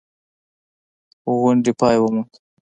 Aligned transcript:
غونډې 1.39 1.71
پای 1.79 1.97
وموند. 1.99 2.31